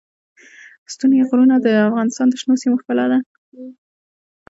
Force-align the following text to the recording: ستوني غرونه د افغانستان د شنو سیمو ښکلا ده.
ستوني 0.93 1.19
غرونه 1.29 1.55
د 1.59 1.67
افغانستان 1.89 2.27
د 2.29 2.33
شنو 2.41 2.55
سیمو 2.61 2.79
ښکلا 2.81 3.05
ده. 3.11 3.19